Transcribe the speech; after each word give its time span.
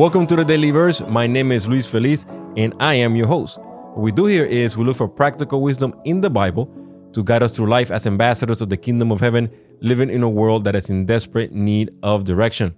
Welcome 0.00 0.26
to 0.28 0.36
the 0.36 0.46
Daily 0.46 0.70
Verse. 0.70 1.02
My 1.02 1.26
name 1.26 1.52
is 1.52 1.68
Luis 1.68 1.86
Feliz, 1.86 2.24
and 2.56 2.72
I 2.80 2.94
am 2.94 3.16
your 3.16 3.26
host. 3.26 3.58
What 3.58 3.98
we 3.98 4.10
do 4.10 4.24
here 4.24 4.46
is 4.46 4.74
we 4.74 4.82
look 4.82 4.96
for 4.96 5.06
practical 5.06 5.60
wisdom 5.60 5.92
in 6.06 6.22
the 6.22 6.30
Bible 6.30 6.74
to 7.12 7.22
guide 7.22 7.42
us 7.42 7.50
through 7.50 7.66
life 7.66 7.90
as 7.90 8.06
ambassadors 8.06 8.62
of 8.62 8.70
the 8.70 8.78
kingdom 8.78 9.12
of 9.12 9.20
heaven, 9.20 9.50
living 9.82 10.08
in 10.08 10.22
a 10.22 10.28
world 10.30 10.64
that 10.64 10.74
is 10.74 10.88
in 10.88 11.04
desperate 11.04 11.52
need 11.52 11.90
of 12.02 12.24
direction. 12.24 12.74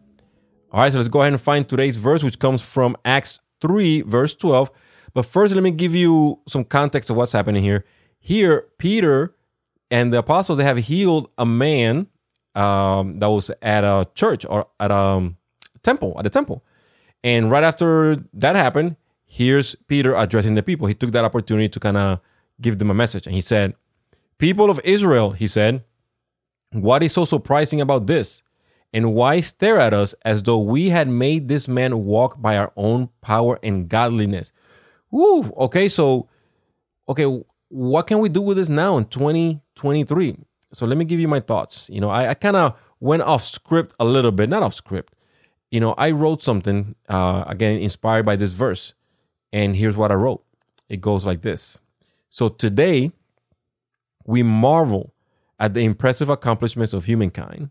All 0.72 0.80
right, 0.80 0.90
so 0.90 0.98
let's 0.98 1.08
go 1.08 1.20
ahead 1.20 1.32
and 1.32 1.40
find 1.40 1.68
today's 1.68 1.96
verse, 1.96 2.24
which 2.24 2.40
comes 2.40 2.61
from 2.61 2.96
Acts 3.04 3.39
3, 3.61 4.00
verse 4.00 4.34
12. 4.34 4.73
But 5.14 5.25
first, 5.25 5.54
let 5.54 5.62
me 5.62 5.70
give 5.70 5.95
you 5.95 6.41
some 6.48 6.64
context 6.64 7.09
of 7.09 7.14
what's 7.14 7.30
happening 7.30 7.62
here. 7.62 7.84
Here, 8.18 8.66
Peter 8.79 9.32
and 9.93 10.12
the 10.12 10.18
apostles 10.18 10.59
they 10.59 10.64
have 10.64 10.79
healed 10.79 11.30
a 11.39 11.46
man 11.46 12.09
um, 12.56 13.20
that 13.20 13.30
was 13.30 13.52
at 13.62 13.84
a 13.84 14.09
church 14.16 14.45
or 14.45 14.66
at 14.80 14.91
a 14.91 15.32
temple, 15.84 16.14
at 16.18 16.24
the 16.24 16.30
temple. 16.30 16.64
And 17.24 17.50
right 17.50 17.64
after 17.64 18.16
that 18.34 18.56
happened, 18.56 18.96
here's 19.24 19.74
Peter 19.86 20.14
addressing 20.14 20.54
the 20.54 20.62
people. 20.62 20.86
He 20.86 20.94
took 20.94 21.12
that 21.12 21.24
opportunity 21.24 21.68
to 21.68 21.80
kind 21.80 21.96
of 21.96 22.20
give 22.60 22.78
them 22.78 22.90
a 22.90 22.95
message. 22.95 23.26
And 23.26 23.34
he 23.34 23.40
said, 23.40 23.74
People 24.38 24.70
of 24.70 24.80
Israel, 24.84 25.30
he 25.30 25.46
said, 25.46 25.84
what 26.72 27.02
is 27.02 27.12
so 27.12 27.24
surprising 27.24 27.80
about 27.80 28.06
this? 28.06 28.42
And 28.92 29.14
why 29.14 29.40
stare 29.40 29.78
at 29.78 29.95
us 29.95 30.14
as 30.24 30.42
though 30.42 30.58
we 30.58 30.88
had 30.88 31.08
made 31.08 31.48
this 31.48 31.68
man 31.68 32.04
walk 32.04 32.40
by 32.40 32.56
our 32.56 32.72
own 32.76 33.10
power 33.20 33.59
and 33.62 33.88
godliness? 33.88 34.52
Woo, 35.10 35.50
okay, 35.56 35.88
so, 35.88 36.28
okay, 37.09 37.42
what 37.68 38.06
can 38.06 38.18
we 38.18 38.28
do 38.28 38.40
with 38.40 38.56
this 38.56 38.68
now 38.68 38.96
in 38.96 39.04
2023? 39.06 40.36
So 40.73 40.86
let 40.86 40.98
me 40.98 41.04
give 41.04 41.20
you 41.20 41.28
my 41.28 41.40
thoughts. 41.40 41.88
You 41.90 42.00
know, 42.00 42.10
I, 42.10 42.30
I 42.30 42.34
kind 42.34 42.56
of 42.56 42.78
went 43.00 43.23
off 43.23 43.42
script 43.42 43.95
a 44.00 44.04
little 44.04 44.32
bit, 44.32 44.48
not 44.48 44.62
off 44.62 44.74
script. 44.74 45.14
You 45.73 45.80
know, 45.80 45.95
I 45.96 46.10
wrote 46.10 46.42
something, 46.42 46.95
uh, 47.09 47.45
again, 47.46 47.78
inspired 47.80 48.26
by 48.26 48.37
this 48.37 48.52
verse. 48.52 48.92
And 49.54 49.74
here's 49.74 49.96
what 49.96 50.12
I 50.12 50.14
wrote 50.14 50.45
it 50.90 51.01
goes 51.01 51.24
like 51.24 51.40
this. 51.40 51.80
So 52.29 52.48
today, 52.48 53.10
we 54.26 54.42
marvel 54.42 55.14
at 55.59 55.73
the 55.73 55.80
impressive 55.80 56.29
accomplishments 56.29 56.92
of 56.92 57.06
humankind. 57.06 57.70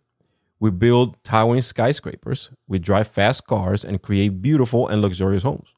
We 0.60 0.72
build 0.72 1.24
towering 1.24 1.62
skyscrapers, 1.62 2.50
we 2.68 2.80
drive 2.80 3.08
fast 3.08 3.46
cars, 3.46 3.86
and 3.86 4.02
create 4.02 4.42
beautiful 4.42 4.88
and 4.88 5.02
luxurious 5.02 5.44
homes. 5.44 5.76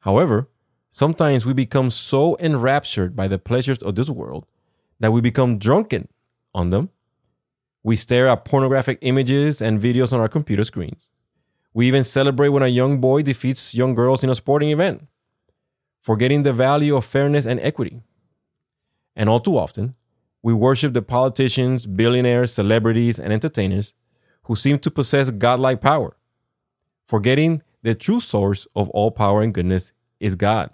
However, 0.00 0.48
sometimes 0.90 1.46
we 1.46 1.52
become 1.52 1.92
so 1.92 2.36
enraptured 2.38 3.14
by 3.14 3.28
the 3.28 3.38
pleasures 3.38 3.78
of 3.78 3.94
this 3.94 4.10
world 4.10 4.44
that 4.98 5.12
we 5.12 5.20
become 5.20 5.58
drunken 5.58 6.08
on 6.52 6.70
them. 6.70 6.90
We 7.84 7.94
stare 7.94 8.26
at 8.26 8.44
pornographic 8.44 8.98
images 9.02 9.62
and 9.62 9.80
videos 9.80 10.12
on 10.12 10.18
our 10.18 10.28
computer 10.28 10.64
screens. 10.64 11.06
We 11.74 11.86
even 11.86 12.04
celebrate 12.04 12.50
when 12.50 12.62
a 12.62 12.68
young 12.68 13.00
boy 13.00 13.22
defeats 13.22 13.74
young 13.74 13.94
girls 13.94 14.22
in 14.22 14.30
a 14.30 14.34
sporting 14.34 14.70
event, 14.70 15.06
forgetting 16.00 16.42
the 16.42 16.52
value 16.52 16.96
of 16.96 17.04
fairness 17.04 17.46
and 17.46 17.58
equity. 17.60 18.02
And 19.16 19.28
all 19.28 19.40
too 19.40 19.56
often, 19.56 19.94
we 20.42 20.52
worship 20.52 20.92
the 20.92 21.02
politicians, 21.02 21.86
billionaires, 21.86 22.52
celebrities, 22.52 23.18
and 23.18 23.32
entertainers 23.32 23.94
who 24.44 24.56
seem 24.56 24.78
to 24.80 24.90
possess 24.90 25.30
godlike 25.30 25.80
power, 25.80 26.16
forgetting 27.06 27.62
the 27.82 27.94
true 27.94 28.20
source 28.20 28.66
of 28.74 28.90
all 28.90 29.10
power 29.10 29.42
and 29.42 29.54
goodness 29.54 29.92
is 30.20 30.34
God. 30.34 30.70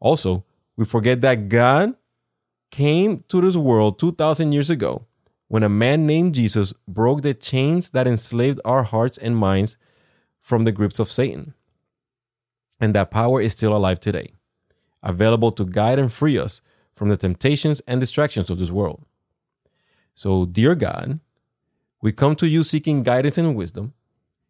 Also, 0.00 0.44
we 0.76 0.84
forget 0.84 1.20
that 1.20 1.48
God 1.48 1.94
came 2.70 3.24
to 3.28 3.40
this 3.40 3.56
world 3.56 3.98
2,000 3.98 4.52
years 4.52 4.70
ago 4.70 5.06
when 5.52 5.62
a 5.62 5.68
man 5.68 6.06
named 6.06 6.34
Jesus 6.34 6.72
broke 6.88 7.20
the 7.20 7.34
chains 7.34 7.90
that 7.90 8.06
enslaved 8.06 8.58
our 8.64 8.84
hearts 8.84 9.18
and 9.18 9.36
minds 9.36 9.76
from 10.40 10.64
the 10.64 10.72
grips 10.72 10.98
of 10.98 11.12
Satan. 11.12 11.52
And 12.80 12.94
that 12.94 13.10
power 13.10 13.38
is 13.38 13.52
still 13.52 13.76
alive 13.76 14.00
today, 14.00 14.32
available 15.02 15.52
to 15.52 15.66
guide 15.66 15.98
and 15.98 16.10
free 16.10 16.38
us 16.38 16.62
from 16.94 17.10
the 17.10 17.18
temptations 17.18 17.82
and 17.86 18.00
distractions 18.00 18.48
of 18.48 18.58
this 18.58 18.70
world. 18.70 19.04
So, 20.14 20.46
dear 20.46 20.74
God, 20.74 21.20
we 22.00 22.12
come 22.12 22.34
to 22.36 22.48
you 22.48 22.62
seeking 22.62 23.02
guidance 23.02 23.36
and 23.36 23.54
wisdom 23.54 23.92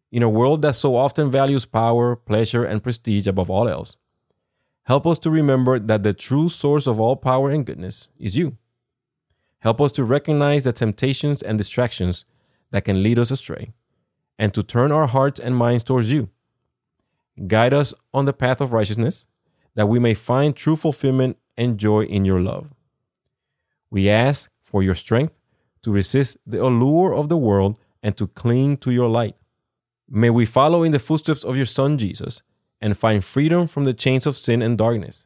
in 0.09 0.23
a 0.23 0.29
world 0.29 0.61
that 0.61 0.75
so 0.75 0.95
often 0.95 1.29
values 1.29 1.65
power, 1.65 2.15
pleasure, 2.15 2.63
and 2.63 2.81
prestige 2.81 3.27
above 3.27 3.49
all 3.49 3.67
else. 3.67 3.97
Help 4.83 5.05
us 5.05 5.19
to 5.19 5.29
remember 5.29 5.79
that 5.79 6.03
the 6.03 6.13
true 6.13 6.47
source 6.47 6.87
of 6.87 6.97
all 6.97 7.17
power 7.17 7.49
and 7.49 7.65
goodness 7.65 8.07
is 8.17 8.37
you. 8.37 8.55
Help 9.63 9.79
us 9.79 9.93
to 9.93 10.03
recognize 10.03 10.65
the 10.65 10.73
temptations 10.73 11.41
and 11.41 11.57
distractions 11.57 12.25
that 12.71 12.83
can 12.83 13.01
lead 13.01 13.17
us 13.17 13.31
astray 13.31 13.71
and 14.37 14.53
to 14.53 14.61
turn 14.61 14.91
our 14.91 15.07
hearts 15.07 15.39
and 15.39 15.55
minds 15.55 15.85
towards 15.85 16.11
you. 16.11 16.29
Guide 17.47 17.73
us 17.73 17.93
on 18.13 18.25
the 18.25 18.33
path 18.33 18.59
of 18.59 18.73
righteousness 18.73 19.25
that 19.75 19.87
we 19.87 19.99
may 19.99 20.13
find 20.15 20.53
true 20.53 20.75
fulfillment 20.75 21.37
and 21.55 21.77
joy 21.77 22.01
in 22.03 22.25
your 22.25 22.41
love. 22.41 22.73
We 23.89 24.09
ask 24.09 24.51
for 24.61 24.83
your 24.83 24.95
strength 24.95 25.39
to 25.83 25.91
resist 25.91 26.35
the 26.45 26.61
allure 26.61 27.15
of 27.15 27.29
the 27.29 27.37
world 27.37 27.79
and 28.01 28.17
to 28.17 28.27
cling 28.27 28.75
to 28.79 28.91
your 28.91 29.07
light. 29.07 29.37
May 30.09 30.29
we 30.29 30.45
follow 30.45 30.83
in 30.83 30.91
the 30.91 30.99
footsteps 30.99 31.45
of 31.45 31.55
your 31.55 31.65
Son 31.65 31.97
Jesus 31.97 32.41
and 32.81 32.97
find 32.97 33.23
freedom 33.23 33.67
from 33.67 33.85
the 33.85 33.93
chains 33.93 34.27
of 34.27 34.35
sin 34.35 34.61
and 34.61 34.77
darkness. 34.77 35.25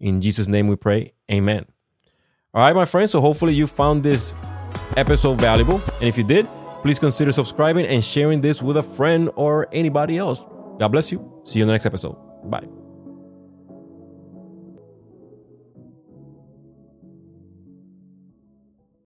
In 0.00 0.22
Jesus' 0.22 0.48
name 0.48 0.68
we 0.68 0.76
pray, 0.76 1.12
Amen. 1.30 1.66
All 2.54 2.62
right, 2.62 2.74
my 2.74 2.84
friends, 2.84 3.10
so 3.10 3.20
hopefully 3.20 3.52
you 3.52 3.66
found 3.66 4.04
this 4.04 4.34
episode 4.96 5.40
valuable. 5.40 5.82
And 5.98 6.04
if 6.04 6.16
you 6.16 6.22
did, 6.22 6.48
please 6.82 7.00
consider 7.00 7.32
subscribing 7.32 7.86
and 7.86 8.04
sharing 8.04 8.40
this 8.40 8.62
with 8.62 8.76
a 8.76 8.82
friend 8.82 9.30
or 9.34 9.66
anybody 9.72 10.18
else. 10.18 10.44
God 10.78 10.88
bless 10.88 11.10
you. 11.10 11.42
See 11.44 11.58
you 11.58 11.64
in 11.64 11.66
the 11.66 11.74
next 11.74 11.86
episode. 11.86 12.16
Bye. 12.48 12.83